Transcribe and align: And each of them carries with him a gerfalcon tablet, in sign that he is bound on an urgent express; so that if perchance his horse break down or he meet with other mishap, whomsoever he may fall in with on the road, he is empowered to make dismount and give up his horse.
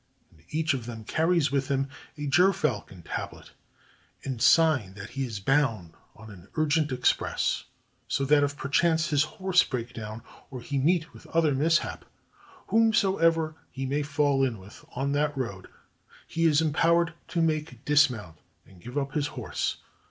And 0.31 0.41
each 0.49 0.73
of 0.73 0.87
them 0.87 1.03
carries 1.03 1.51
with 1.51 1.67
him 1.67 1.87
a 2.17 2.25
gerfalcon 2.25 3.03
tablet, 3.03 3.51
in 4.23 4.39
sign 4.39 4.95
that 4.95 5.11
he 5.11 5.23
is 5.25 5.39
bound 5.39 5.93
on 6.15 6.31
an 6.31 6.47
urgent 6.55 6.91
express; 6.91 7.65
so 8.07 8.25
that 8.25 8.43
if 8.43 8.57
perchance 8.57 9.09
his 9.09 9.21
horse 9.37 9.61
break 9.63 9.93
down 9.93 10.23
or 10.49 10.59
he 10.61 10.79
meet 10.79 11.13
with 11.13 11.27
other 11.27 11.53
mishap, 11.53 12.03
whomsoever 12.69 13.53
he 13.69 13.85
may 13.85 14.01
fall 14.01 14.43
in 14.43 14.57
with 14.57 14.83
on 14.95 15.11
the 15.11 15.31
road, 15.35 15.67
he 16.25 16.45
is 16.45 16.61
empowered 16.61 17.13
to 17.27 17.39
make 17.39 17.85
dismount 17.85 18.39
and 18.65 18.81
give 18.81 18.97
up 18.97 19.11
his 19.13 19.27
horse. 19.27 19.77